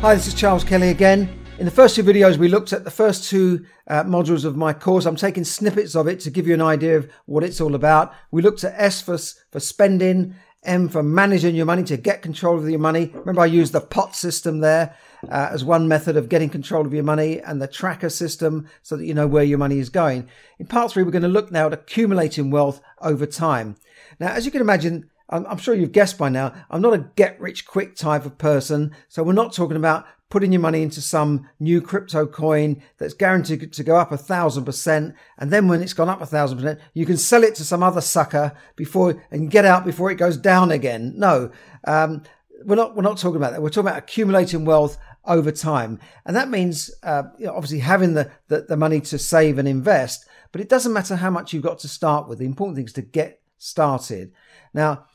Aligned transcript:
Hi, 0.00 0.14
this 0.14 0.28
is 0.28 0.34
Charles 0.34 0.62
Kelly 0.62 0.90
again. 0.90 1.28
In 1.58 1.64
the 1.64 1.72
first 1.72 1.96
two 1.96 2.04
videos, 2.04 2.36
we 2.36 2.46
looked 2.46 2.72
at 2.72 2.84
the 2.84 2.90
first 2.90 3.28
two 3.28 3.66
uh, 3.88 4.04
modules 4.04 4.44
of 4.44 4.56
my 4.56 4.72
course. 4.72 5.06
I'm 5.06 5.16
taking 5.16 5.42
snippets 5.42 5.96
of 5.96 6.06
it 6.06 6.20
to 6.20 6.30
give 6.30 6.46
you 6.46 6.54
an 6.54 6.62
idea 6.62 6.96
of 6.96 7.10
what 7.26 7.42
it's 7.42 7.60
all 7.60 7.74
about. 7.74 8.14
We 8.30 8.40
looked 8.40 8.62
at 8.62 8.74
S 8.76 9.02
for, 9.02 9.18
for 9.50 9.58
spending, 9.58 10.36
M 10.62 10.88
for 10.88 11.02
managing 11.02 11.56
your 11.56 11.66
money 11.66 11.82
to 11.82 11.96
get 11.96 12.22
control 12.22 12.56
of 12.56 12.70
your 12.70 12.78
money. 12.78 13.10
Remember, 13.12 13.40
I 13.40 13.46
used 13.46 13.72
the 13.72 13.80
pot 13.80 14.14
system 14.14 14.60
there 14.60 14.94
uh, 15.28 15.48
as 15.50 15.64
one 15.64 15.88
method 15.88 16.16
of 16.16 16.28
getting 16.28 16.48
control 16.48 16.86
of 16.86 16.94
your 16.94 17.02
money 17.02 17.40
and 17.40 17.60
the 17.60 17.66
tracker 17.66 18.08
system 18.08 18.68
so 18.84 18.96
that 18.96 19.04
you 19.04 19.14
know 19.14 19.26
where 19.26 19.42
your 19.42 19.58
money 19.58 19.80
is 19.80 19.88
going. 19.88 20.28
In 20.60 20.66
part 20.66 20.92
three, 20.92 21.02
we're 21.02 21.10
going 21.10 21.22
to 21.22 21.28
look 21.28 21.50
now 21.50 21.66
at 21.66 21.72
accumulating 21.72 22.52
wealth 22.52 22.80
over 23.00 23.26
time. 23.26 23.74
Now, 24.20 24.28
as 24.28 24.46
you 24.46 24.52
can 24.52 24.60
imagine, 24.60 25.10
I'm 25.30 25.58
sure 25.58 25.74
you've 25.74 25.92
guessed 25.92 26.16
by 26.16 26.30
now, 26.30 26.54
I'm 26.70 26.80
not 26.80 26.94
a 26.94 27.10
get 27.16 27.40
rich 27.40 27.66
quick 27.66 27.96
type 27.96 28.24
of 28.24 28.38
person. 28.38 28.94
So 29.08 29.22
we're 29.22 29.32
not 29.34 29.52
talking 29.52 29.76
about 29.76 30.06
putting 30.30 30.52
your 30.52 30.60
money 30.60 30.82
into 30.82 31.00
some 31.00 31.48
new 31.58 31.80
crypto 31.80 32.26
coin 32.26 32.82
that's 32.98 33.14
guaranteed 33.14 33.72
to 33.72 33.82
go 33.82 33.96
up 33.96 34.12
a 34.12 34.16
thousand 34.16 34.64
percent. 34.64 35.14
And 35.38 35.50
then 35.50 35.68
when 35.68 35.82
it's 35.82 35.94
gone 35.94 36.08
up 36.08 36.20
a 36.20 36.26
thousand 36.26 36.58
percent, 36.58 36.80
you 36.94 37.06
can 37.06 37.16
sell 37.16 37.44
it 37.44 37.54
to 37.56 37.64
some 37.64 37.82
other 37.82 38.00
sucker 38.00 38.54
before 38.76 39.22
and 39.30 39.50
get 39.50 39.64
out 39.64 39.84
before 39.84 40.10
it 40.10 40.16
goes 40.16 40.36
down 40.36 40.70
again. 40.70 41.14
No, 41.16 41.50
um, 41.84 42.22
we're 42.64 42.76
not, 42.76 42.96
we're 42.96 43.02
not 43.02 43.18
talking 43.18 43.36
about 43.36 43.52
that. 43.52 43.62
We're 43.62 43.70
talking 43.70 43.88
about 43.88 43.98
accumulating 43.98 44.64
wealth 44.64 44.98
over 45.24 45.52
time. 45.52 45.98
And 46.24 46.34
that 46.36 46.48
means, 46.48 46.90
uh, 47.02 47.24
you 47.38 47.46
know, 47.46 47.54
obviously 47.54 47.80
having 47.80 48.14
the, 48.14 48.30
the, 48.48 48.62
the 48.62 48.76
money 48.76 49.00
to 49.02 49.18
save 49.18 49.58
and 49.58 49.68
invest, 49.68 50.26
but 50.52 50.60
it 50.60 50.68
doesn't 50.68 50.92
matter 50.92 51.16
how 51.16 51.30
much 51.30 51.52
you've 51.52 51.62
got 51.62 51.78
to 51.80 51.88
start 51.88 52.28
with. 52.28 52.38
The 52.38 52.46
important 52.46 52.76
thing 52.76 52.86
is 52.86 52.92
to 52.94 53.02
get 53.02 53.40
started. 53.58 54.32
Now, 54.74 55.06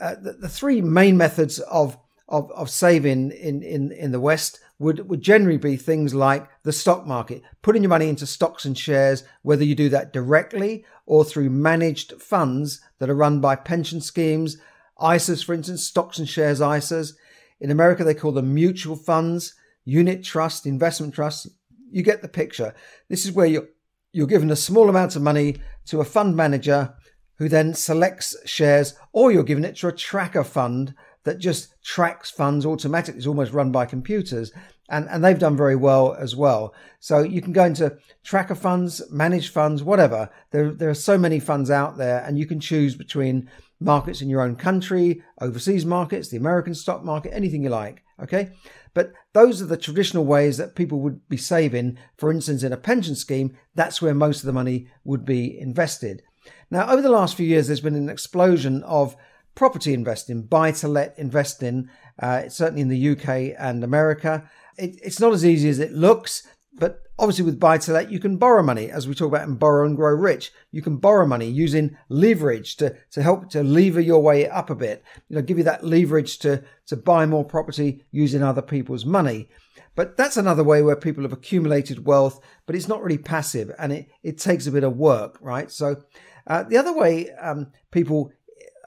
uh, 0.00 0.14
the, 0.20 0.32
the, 0.32 0.48
three 0.48 0.80
main 0.80 1.16
methods 1.16 1.58
of, 1.60 1.98
of, 2.28 2.50
of 2.52 2.68
saving 2.68 3.30
in, 3.30 3.62
in, 3.62 3.92
in 3.92 4.12
the 4.12 4.20
West 4.20 4.60
would, 4.78 5.08
would 5.08 5.22
generally 5.22 5.56
be 5.56 5.76
things 5.76 6.14
like 6.14 6.46
the 6.62 6.72
stock 6.72 7.06
market, 7.06 7.42
putting 7.62 7.82
your 7.82 7.90
money 7.90 8.08
into 8.08 8.26
stocks 8.26 8.64
and 8.64 8.76
shares, 8.76 9.24
whether 9.42 9.64
you 9.64 9.74
do 9.74 9.88
that 9.88 10.12
directly 10.12 10.84
or 11.06 11.24
through 11.24 11.48
managed 11.48 12.20
funds 12.20 12.80
that 12.98 13.08
are 13.08 13.14
run 13.14 13.40
by 13.40 13.56
pension 13.56 14.00
schemes, 14.00 14.58
ISAs, 14.98 15.44
for 15.44 15.54
instance, 15.54 15.84
stocks 15.84 16.18
and 16.18 16.28
shares 16.28 16.60
ISAs. 16.60 17.14
In 17.60 17.70
America, 17.70 18.04
they 18.04 18.14
call 18.14 18.32
them 18.32 18.54
mutual 18.54 18.96
funds, 18.96 19.54
unit 19.84 20.22
trust, 20.22 20.66
investment 20.66 21.14
trusts. 21.14 21.46
You 21.90 22.02
get 22.02 22.20
the 22.20 22.28
picture. 22.28 22.74
This 23.08 23.24
is 23.24 23.32
where 23.32 23.46
you're, 23.46 23.68
you're 24.12 24.26
given 24.26 24.50
a 24.50 24.56
small 24.56 24.90
amount 24.90 25.16
of 25.16 25.22
money 25.22 25.56
to 25.86 26.00
a 26.00 26.04
fund 26.04 26.36
manager 26.36 26.94
who 27.38 27.48
then 27.48 27.74
selects 27.74 28.36
shares, 28.44 28.94
or 29.12 29.30
you're 29.30 29.42
giving 29.42 29.64
it 29.64 29.76
to 29.76 29.88
a 29.88 29.92
tracker 29.92 30.44
fund 30.44 30.94
that 31.24 31.38
just 31.38 31.74
tracks 31.82 32.30
funds 32.30 32.64
automatically. 32.64 33.18
It's 33.18 33.26
almost 33.26 33.52
run 33.52 33.72
by 33.72 33.86
computers. 33.86 34.52
And, 34.88 35.08
and 35.10 35.24
they've 35.24 35.38
done 35.38 35.56
very 35.56 35.74
well 35.74 36.14
as 36.14 36.36
well. 36.36 36.72
So 37.00 37.18
you 37.20 37.42
can 37.42 37.52
go 37.52 37.64
into 37.64 37.96
tracker 38.22 38.54
funds, 38.54 39.02
managed 39.10 39.52
funds, 39.52 39.82
whatever. 39.82 40.30
There, 40.52 40.70
there 40.70 40.88
are 40.88 40.94
so 40.94 41.18
many 41.18 41.40
funds 41.40 41.70
out 41.70 41.96
there, 41.96 42.22
and 42.24 42.38
you 42.38 42.46
can 42.46 42.60
choose 42.60 42.94
between 42.94 43.50
markets 43.80 44.22
in 44.22 44.30
your 44.30 44.42
own 44.42 44.54
country, 44.54 45.22
overseas 45.40 45.84
markets, 45.84 46.28
the 46.28 46.36
American 46.36 46.74
stock 46.74 47.04
market, 47.04 47.34
anything 47.34 47.64
you 47.64 47.68
like. 47.68 48.04
Okay. 48.22 48.50
But 48.94 49.12
those 49.34 49.60
are 49.60 49.66
the 49.66 49.76
traditional 49.76 50.24
ways 50.24 50.56
that 50.56 50.76
people 50.76 51.00
would 51.00 51.28
be 51.28 51.36
saving. 51.36 51.98
For 52.16 52.30
instance, 52.30 52.62
in 52.62 52.72
a 52.72 52.78
pension 52.78 53.14
scheme, 53.14 53.56
that's 53.74 54.00
where 54.00 54.14
most 54.14 54.40
of 54.40 54.46
the 54.46 54.52
money 54.52 54.88
would 55.04 55.24
be 55.24 55.58
invested. 55.58 56.22
Now, 56.70 56.90
over 56.90 57.02
the 57.02 57.10
last 57.10 57.36
few 57.36 57.46
years, 57.46 57.66
there's 57.66 57.80
been 57.80 57.94
an 57.94 58.08
explosion 58.08 58.82
of 58.84 59.16
property 59.54 59.94
investing, 59.94 60.42
buy 60.42 60.70
to 60.70 60.88
let 60.88 61.18
investing, 61.18 61.88
uh, 62.20 62.48
certainly 62.48 62.82
in 62.82 62.88
the 62.88 63.10
UK 63.10 63.56
and 63.58 63.82
America. 63.82 64.48
It, 64.76 64.98
it's 65.02 65.20
not 65.20 65.32
as 65.32 65.44
easy 65.44 65.68
as 65.68 65.78
it 65.78 65.92
looks, 65.92 66.46
but 66.74 67.02
obviously 67.18 67.44
with 67.44 67.58
buy 67.58 67.78
to 67.78 67.92
let, 67.92 68.10
you 68.10 68.20
can 68.20 68.36
borrow 68.36 68.62
money, 68.62 68.90
as 68.90 69.08
we 69.08 69.14
talk 69.14 69.28
about 69.28 69.48
in 69.48 69.54
Borrow 69.56 69.86
and 69.86 69.96
Grow 69.96 70.14
Rich. 70.14 70.52
You 70.70 70.82
can 70.82 70.98
borrow 70.98 71.26
money 71.26 71.48
using 71.48 71.96
leverage 72.08 72.76
to, 72.76 72.94
to 73.12 73.22
help 73.22 73.50
to 73.50 73.62
lever 73.62 74.00
your 74.00 74.22
way 74.22 74.48
up 74.48 74.70
a 74.70 74.74
bit, 74.74 75.02
you 75.28 75.36
know, 75.36 75.42
give 75.42 75.58
you 75.58 75.64
that 75.64 75.84
leverage 75.84 76.38
to, 76.40 76.62
to 76.86 76.96
buy 76.96 77.26
more 77.26 77.44
property 77.44 78.04
using 78.10 78.42
other 78.42 78.62
people's 78.62 79.06
money. 79.06 79.48
But 79.96 80.16
that's 80.16 80.36
another 80.36 80.62
way 80.62 80.82
where 80.82 80.94
people 80.94 81.24
have 81.24 81.32
accumulated 81.32 82.06
wealth, 82.06 82.38
but 82.66 82.76
it's 82.76 82.86
not 82.86 83.02
really 83.02 83.18
passive 83.18 83.72
and 83.78 83.92
it, 83.92 84.08
it 84.22 84.38
takes 84.38 84.68
a 84.68 84.72
bit 84.72 84.84
of 84.84 84.96
work, 84.96 85.38
right? 85.40 85.70
So 85.70 86.04
uh, 86.46 86.62
the 86.62 86.76
other 86.76 86.92
way 86.92 87.30
um, 87.32 87.72
people 87.90 88.30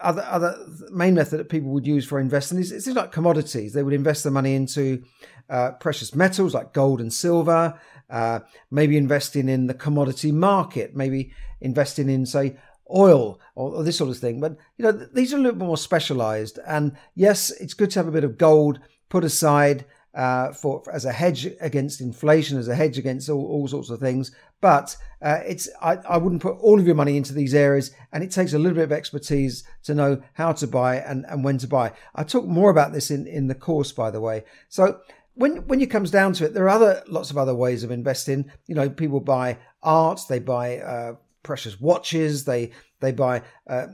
other 0.01 0.23
other 0.29 0.55
main 0.91 1.13
method 1.13 1.39
that 1.39 1.49
people 1.49 1.71
would 1.71 1.85
use 1.85 2.05
for 2.05 2.19
investing 2.19 2.57
is 2.57 2.71
it's 2.71 2.87
like 2.87 3.11
commodities. 3.11 3.73
They 3.73 3.83
would 3.83 3.93
invest 3.93 4.23
their 4.23 4.31
money 4.31 4.55
into 4.55 5.03
uh, 5.49 5.71
precious 5.71 6.15
metals 6.15 6.53
like 6.53 6.73
gold 6.73 7.01
and 7.01 7.11
silver. 7.11 7.77
Uh, 8.09 8.39
maybe 8.71 8.97
investing 8.97 9.49
in 9.49 9.67
the 9.67 9.73
commodity 9.73 10.31
market. 10.31 10.95
Maybe 10.95 11.33
investing 11.59 12.09
in 12.09 12.25
say 12.25 12.55
oil 12.91 13.39
or, 13.55 13.75
or, 13.75 13.83
this 13.83 13.97
sort 13.97 14.09
of 14.09 14.17
thing. 14.17 14.39
But 14.39 14.57
you 14.77 14.85
know 14.85 14.91
these 14.91 15.33
are 15.33 15.37
a 15.37 15.39
little 15.39 15.59
bit 15.59 15.65
more 15.65 15.77
specialized. 15.77 16.59
And 16.65 16.95
yes, 17.15 17.51
it's 17.51 17.73
good 17.73 17.91
to 17.91 17.99
have 17.99 18.07
a 18.07 18.11
bit 18.11 18.23
of 18.23 18.37
gold 18.37 18.79
put 19.09 19.23
aside 19.23 19.85
uh, 20.15 20.51
for, 20.53 20.83
for, 20.83 20.91
as 20.93 21.05
a 21.05 21.11
hedge 21.11 21.47
against 21.61 22.01
inflation, 22.01 22.57
as 22.57 22.67
a 22.67 22.75
hedge 22.75 22.97
against 22.97 23.29
all, 23.29 23.45
all 23.45 23.67
sorts 23.67 23.89
of 23.89 23.99
things. 23.99 24.31
But 24.61 24.95
uh, 25.21 25.39
it's 25.45 25.69
I, 25.81 25.97
I 26.07 26.17
wouldn't 26.17 26.41
put 26.41 26.57
all 26.57 26.79
of 26.79 26.85
your 26.85 26.95
money 26.95 27.17
into 27.17 27.33
these 27.33 27.53
areas, 27.53 27.91
and 28.11 28.23
it 28.23 28.31
takes 28.31 28.53
a 28.53 28.59
little 28.59 28.75
bit 28.75 28.83
of 28.83 28.91
expertise 28.91 29.63
to 29.83 29.93
know 29.93 30.21
how 30.33 30.51
to 30.53 30.67
buy 30.67 30.97
and, 30.97 31.25
and 31.27 31.43
when 31.43 31.57
to 31.59 31.67
buy. 31.67 31.93
I 32.15 32.23
talk 32.23 32.45
more 32.45 32.69
about 32.69 32.93
this 32.93 33.11
in, 33.11 33.27
in 33.27 33.47
the 33.47 33.55
course, 33.55 33.91
by 33.91 34.11
the 34.11 34.21
way. 34.21 34.43
So 34.67 34.99
when 35.35 35.67
when 35.67 35.81
it 35.81 35.89
comes 35.89 36.11
down 36.11 36.33
to 36.33 36.45
it, 36.45 36.53
there 36.53 36.65
are 36.65 36.69
other 36.69 37.03
lots 37.07 37.31
of 37.31 37.37
other 37.37 37.55
ways 37.55 37.83
of 37.83 37.91
investing. 37.91 38.51
You 38.67 38.75
know, 38.75 38.89
people 38.89 39.21
buy 39.21 39.57
art, 39.81 40.21
they 40.27 40.39
buy 40.39 40.79
uh, 40.79 41.15
precious 41.43 41.79
watches, 41.79 42.43
they 42.43 42.71
they 42.99 43.13
buy 43.13 43.43
uh, 43.67 43.87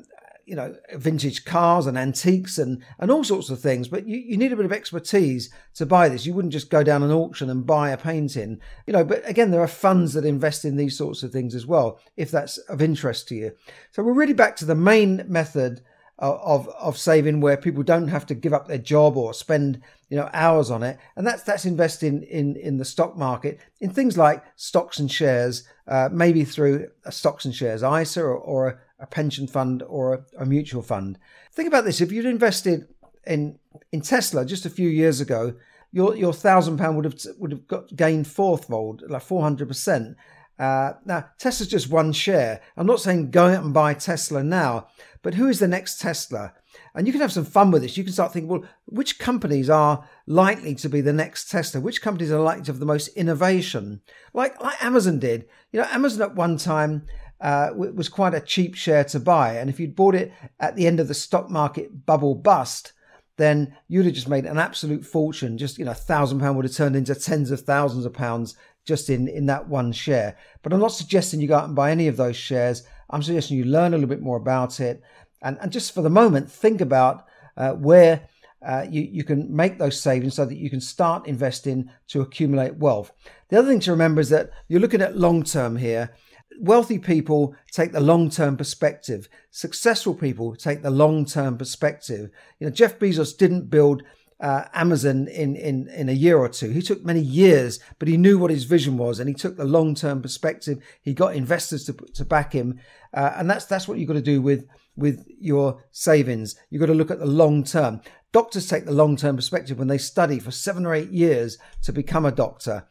you 0.45 0.55
know, 0.55 0.75
vintage 0.93 1.43
cars 1.43 1.87
and 1.87 1.97
antiques 1.97 2.57
and, 2.57 2.83
and 2.99 3.09
all 3.09 3.23
sorts 3.23 3.49
of 3.49 3.59
things. 3.59 3.87
But 3.87 4.07
you, 4.07 4.17
you 4.17 4.37
need 4.37 4.53
a 4.53 4.55
bit 4.55 4.65
of 4.65 4.71
expertise 4.71 5.49
to 5.73 5.85
buy 5.85 6.07
this. 6.07 6.25
You 6.25 6.33
wouldn't 6.33 6.53
just 6.53 6.69
go 6.69 6.83
down 6.83 7.03
an 7.03 7.11
auction 7.11 7.49
and 7.49 7.65
buy 7.65 7.89
a 7.89 7.97
painting, 7.97 8.59
you 8.85 8.93
know. 8.93 9.03
But 9.03 9.27
again, 9.27 9.51
there 9.51 9.61
are 9.61 9.67
funds 9.67 10.13
that 10.13 10.25
invest 10.25 10.63
in 10.63 10.75
these 10.75 10.97
sorts 10.97 11.23
of 11.23 11.31
things 11.31 11.55
as 11.55 11.65
well, 11.65 11.99
if 12.15 12.29
that's 12.29 12.57
of 12.57 12.81
interest 12.81 13.27
to 13.29 13.35
you. 13.35 13.53
So 13.91 14.03
we're 14.03 14.13
really 14.13 14.33
back 14.33 14.55
to 14.57 14.65
the 14.65 14.75
main 14.75 15.23
method 15.27 15.81
of 16.17 16.69
of 16.69 16.97
saving 16.97 17.41
where 17.41 17.57
people 17.57 17.83
don't 17.83 18.07
have 18.07 18.25
to 18.25 18.33
give 18.33 18.53
up 18.53 18.67
their 18.67 18.77
job 18.77 19.17
or 19.17 19.33
spend 19.33 19.81
you 20.09 20.15
know 20.15 20.29
hours 20.31 20.71
on 20.71 20.81
it 20.81 20.97
and 21.17 21.27
that's 21.27 21.43
that's 21.43 21.65
investing 21.65 22.23
in 22.23 22.55
in 22.55 22.77
the 22.77 22.85
stock 22.85 23.17
market 23.17 23.59
in 23.81 23.89
things 23.89 24.17
like 24.17 24.41
stocks 24.55 24.97
and 24.97 25.11
shares 25.11 25.67
uh, 25.87 26.07
maybe 26.11 26.45
through 26.45 26.87
a 27.03 27.11
stocks 27.11 27.43
and 27.43 27.53
shares 27.53 27.83
ISA 27.83 28.21
or, 28.21 28.33
or 28.33 28.81
a, 28.99 29.07
pension 29.07 29.47
fund 29.47 29.83
or 29.83 30.13
a, 30.13 30.25
a 30.39 30.45
mutual 30.45 30.81
fund. 30.81 31.17
Think 31.51 31.67
about 31.67 31.85
this: 31.85 32.01
if 32.01 32.11
you'd 32.11 32.25
invested 32.25 32.87
in 33.25 33.59
in 33.91 34.01
Tesla 34.01 34.45
just 34.45 34.65
a 34.65 34.69
few 34.69 34.89
years 34.89 35.21
ago, 35.21 35.55
your 35.91 36.15
your 36.15 36.33
thousand 36.33 36.77
pound 36.77 36.95
would 36.95 37.05
have 37.05 37.15
would 37.37 37.51
have 37.51 37.67
got 37.67 37.95
gained 37.95 38.27
fourfold, 38.27 39.03
like 39.07 39.21
four 39.21 39.41
hundred 39.41 39.67
percent. 39.67 40.17
Uh, 40.57 40.93
now 41.05 41.25
Tesla's 41.37 41.69
just 41.69 41.89
one 41.89 42.13
share. 42.13 42.61
I'm 42.77 42.87
not 42.87 43.01
saying 43.01 43.31
go 43.31 43.47
out 43.47 43.63
and 43.63 43.73
buy 43.73 43.93
Tesla 43.93 44.43
now, 44.43 44.87
but 45.21 45.33
who 45.33 45.47
is 45.47 45.59
the 45.59 45.67
next 45.67 45.99
Tesla? 45.99 46.53
And 46.93 47.07
you 47.07 47.13
can 47.13 47.21
have 47.21 47.31
some 47.31 47.45
fun 47.45 47.71
with 47.71 47.81
this. 47.81 47.97
You 47.97 48.03
can 48.03 48.13
start 48.13 48.31
thinking, 48.31 48.49
well, 48.49 48.63
which 48.85 49.19
companies 49.19 49.69
are 49.69 50.07
likely 50.27 50.75
to 50.75 50.89
be 50.89 51.01
the 51.01 51.13
next 51.13 51.49
Tesla? 51.49 51.81
Which 51.81 52.01
companies 52.01 52.31
are 52.31 52.39
likely 52.39 52.63
to 52.65 52.71
have 52.71 52.79
the 52.79 52.85
most 52.85 53.09
innovation? 53.09 54.01
Like 54.33 54.61
like 54.61 54.81
Amazon 54.83 55.19
did. 55.19 55.47
You 55.71 55.81
know, 55.81 55.87
Amazon 55.91 56.21
at 56.21 56.35
one 56.35 56.57
time 56.57 57.05
uh, 57.41 57.69
was 57.73 58.09
quite 58.09 58.33
a 58.33 58.39
cheap 58.39 58.75
share 58.75 59.03
to 59.05 59.19
buy. 59.19 59.53
And 59.55 59.69
if 59.69 59.79
you'd 59.79 59.95
bought 59.95 60.15
it 60.15 60.31
at 60.59 60.75
the 60.75 60.87
end 60.87 60.99
of 60.99 61.07
the 61.07 61.13
stock 61.13 61.49
market 61.49 62.05
bubble 62.05 62.35
bust, 62.35 62.93
then 63.37 63.75
you'd 63.87 64.05
have 64.05 64.15
just 64.15 64.29
made 64.29 64.45
an 64.45 64.57
absolute 64.57 65.05
fortune. 65.05 65.57
Just, 65.57 65.77
you 65.77 65.85
know, 65.85 65.91
a 65.91 65.95
thousand 65.95 66.39
pound 66.39 66.55
would 66.55 66.65
have 66.65 66.73
turned 66.73 66.95
into 66.95 67.13
tens 67.13 67.51
of 67.51 67.61
thousands 67.61 68.05
of 68.05 68.13
pounds 68.13 68.55
just 68.85 69.09
in, 69.09 69.27
in 69.27 69.47
that 69.47 69.67
one 69.67 69.91
share. 69.91 70.37
But 70.61 70.71
I'm 70.71 70.79
not 70.79 70.91
suggesting 70.91 71.41
you 71.41 71.47
go 71.47 71.57
out 71.57 71.67
and 71.67 71.75
buy 71.75 71.91
any 71.91 72.07
of 72.07 72.17
those 72.17 72.37
shares. 72.37 72.83
I'm 73.09 73.23
suggesting 73.23 73.57
you 73.57 73.65
learn 73.65 73.93
a 73.93 73.97
little 73.97 74.09
bit 74.09 74.21
more 74.21 74.37
about 74.37 74.79
it. 74.79 75.01
And, 75.41 75.57
and 75.61 75.71
just 75.71 75.93
for 75.93 76.01
the 76.01 76.09
moment, 76.09 76.51
think 76.51 76.81
about 76.81 77.25
uh, 77.57 77.73
where 77.73 78.27
uh, 78.65 78.85
you, 78.89 79.01
you 79.01 79.23
can 79.23 79.53
make 79.53 79.77
those 79.77 79.99
savings 79.99 80.35
so 80.35 80.45
that 80.45 80.57
you 80.57 80.69
can 80.69 80.81
start 80.81 81.27
investing 81.27 81.89
to 82.07 82.21
accumulate 82.21 82.77
wealth. 82.77 83.11
The 83.49 83.59
other 83.59 83.67
thing 83.67 83.79
to 83.81 83.91
remember 83.91 84.21
is 84.21 84.29
that 84.29 84.49
you're 84.67 84.79
looking 84.79 85.01
at 85.01 85.17
long 85.17 85.43
term 85.43 85.75
here. 85.75 86.15
Wealthy 86.59 86.99
people 86.99 87.55
take 87.71 87.91
the 87.91 87.99
long 87.99 88.29
term 88.29 88.57
perspective. 88.57 89.27
Successful 89.51 90.15
people 90.15 90.55
take 90.55 90.81
the 90.81 90.89
long 90.89 91.25
term 91.25 91.57
perspective. 91.57 92.29
You 92.59 92.67
know, 92.67 92.73
Jeff 92.73 92.99
Bezos 92.99 93.37
didn't 93.37 93.69
build 93.69 94.03
uh, 94.39 94.65
Amazon 94.73 95.27
in, 95.27 95.55
in, 95.55 95.87
in 95.89 96.09
a 96.09 96.13
year 96.13 96.37
or 96.37 96.49
two. 96.49 96.69
He 96.69 96.81
took 96.81 97.05
many 97.05 97.21
years, 97.21 97.79
but 97.99 98.07
he 98.07 98.17
knew 98.17 98.37
what 98.37 98.51
his 98.51 98.65
vision 98.65 98.97
was 98.97 99.19
and 99.19 99.29
he 99.29 99.35
took 99.35 99.57
the 99.57 99.65
long 99.65 99.95
term 99.95 100.21
perspective. 100.21 100.83
He 101.01 101.13
got 101.13 101.35
investors 101.35 101.85
to, 101.85 101.93
to 101.93 102.25
back 102.25 102.53
him. 102.53 102.79
Uh, 103.13 103.33
and 103.37 103.49
that's, 103.49 103.65
that's 103.65 103.87
what 103.87 103.97
you've 103.97 104.07
got 104.07 104.15
to 104.15 104.21
do 104.21 104.41
with, 104.41 104.67
with 104.95 105.25
your 105.39 105.83
savings. 105.91 106.55
You've 106.69 106.81
got 106.81 106.87
to 106.87 106.93
look 106.93 107.11
at 107.11 107.19
the 107.19 107.25
long 107.25 107.63
term. 107.63 108.01
Doctors 108.33 108.67
take 108.67 108.85
the 108.85 108.91
long 108.91 109.15
term 109.15 109.37
perspective 109.37 109.79
when 109.79 109.87
they 109.87 109.97
study 109.97 110.39
for 110.39 110.51
seven 110.51 110.85
or 110.85 110.93
eight 110.93 111.11
years 111.11 111.57
to 111.83 111.93
become 111.93 112.25
a 112.25 112.31
doctor. 112.31 112.85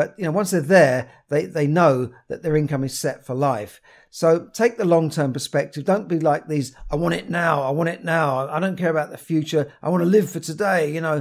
But 0.00 0.14
you 0.16 0.24
know, 0.24 0.30
once 0.30 0.50
they're 0.50 0.62
there, 0.62 1.10
they, 1.28 1.44
they 1.44 1.66
know 1.66 2.10
that 2.28 2.42
their 2.42 2.56
income 2.56 2.84
is 2.84 2.98
set 2.98 3.26
for 3.26 3.34
life. 3.34 3.82
So 4.08 4.48
take 4.54 4.78
the 4.78 4.86
long 4.86 5.10
term 5.10 5.34
perspective. 5.34 5.84
Don't 5.84 6.08
be 6.08 6.18
like 6.18 6.48
these, 6.48 6.74
I 6.90 6.96
want 6.96 7.16
it 7.16 7.28
now, 7.28 7.60
I 7.60 7.68
want 7.68 7.90
it 7.90 8.02
now, 8.02 8.48
I 8.48 8.60
don't 8.60 8.78
care 8.78 8.88
about 8.88 9.10
the 9.10 9.18
future, 9.18 9.70
I 9.82 9.90
want 9.90 10.00
to 10.02 10.08
live 10.08 10.30
for 10.30 10.40
today, 10.40 10.90
you 10.90 11.02
know, 11.02 11.20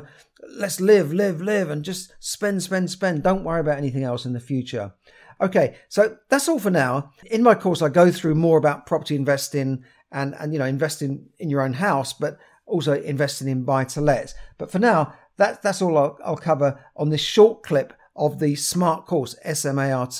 let's 0.55 0.79
live, 0.79 1.11
live, 1.11 1.41
live, 1.41 1.69
and 1.69 1.83
just 1.83 2.13
spend, 2.21 2.63
spend, 2.63 2.89
spend. 2.89 3.21
Don't 3.21 3.43
worry 3.43 3.59
about 3.59 3.79
anything 3.79 4.03
else 4.03 4.23
in 4.23 4.31
the 4.31 4.39
future. 4.39 4.93
Okay, 5.41 5.75
so 5.89 6.15
that's 6.29 6.47
all 6.47 6.57
for 6.57 6.71
now. 6.71 7.11
In 7.29 7.43
my 7.43 7.55
course, 7.55 7.81
I 7.81 7.89
go 7.89 8.13
through 8.13 8.35
more 8.35 8.57
about 8.57 8.85
property 8.85 9.17
investing 9.17 9.83
and, 10.09 10.33
and 10.39 10.53
you 10.53 10.59
know, 10.59 10.63
investing 10.63 11.25
in 11.37 11.49
your 11.49 11.63
own 11.63 11.73
house, 11.73 12.13
but 12.13 12.37
also 12.65 12.93
investing 12.93 13.49
in 13.49 13.65
buy 13.65 13.83
to 13.83 13.99
let. 13.99 14.33
But 14.57 14.71
for 14.71 14.79
now, 14.79 15.15
that, 15.35 15.61
that's 15.61 15.81
all 15.81 15.97
I'll, 15.97 16.17
I'll 16.23 16.37
cover 16.37 16.79
on 16.95 17.09
this 17.09 17.19
short 17.19 17.61
clip 17.61 17.91
of 18.19 18.37
the 18.39 18.55
SMART 18.55 19.07
course, 19.07 19.35
SMART. 19.43 20.11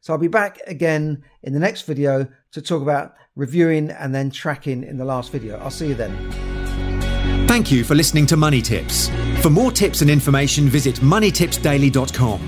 So 0.00 0.12
I'll 0.12 0.18
be 0.18 0.28
back 0.28 0.60
again 0.66 1.24
in 1.42 1.54
the 1.54 1.58
next 1.58 1.82
video 1.82 2.28
to 2.52 2.60
talk 2.60 2.82
about 2.82 3.14
reviewing 3.36 3.90
and 3.90 4.14
then 4.14 4.30
tracking 4.30 4.82
in 4.82 4.98
the 4.98 5.04
last 5.04 5.32
video. 5.32 5.56
I'll 5.58 5.70
see 5.70 5.88
you 5.88 5.94
then. 5.94 6.14
Thank 7.48 7.72
you 7.72 7.84
for 7.84 7.94
listening 7.94 8.26
to 8.26 8.36
Money 8.36 8.60
Tips. 8.60 9.08
For 9.40 9.48
more 9.48 9.70
tips 9.70 10.02
and 10.02 10.10
information, 10.10 10.68
visit 10.68 10.96
moneytipsdaily.com. 10.96 12.40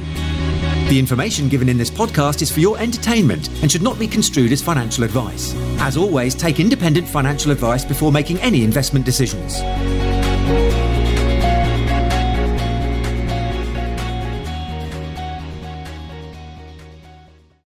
The 0.88 0.98
information 0.98 1.48
given 1.48 1.69
in 1.69 1.78
this 1.78 1.90
podcast 1.90 2.42
is 2.42 2.50
for 2.50 2.58
your 2.58 2.76
entertainment 2.78 3.48
and 3.62 3.70
should 3.70 3.81
not 3.81 3.98
be 3.98 4.08
construed 4.08 4.50
as 4.50 4.60
financial 4.60 5.04
advice. 5.04 5.54
As 5.78 5.96
always, 5.96 6.34
take 6.34 6.58
independent 6.58 7.08
financial 7.08 7.52
advice 7.52 7.84
before 7.84 8.10
making 8.10 8.40
any 8.40 8.64
investment 8.64 9.06
decisions. 9.06 9.60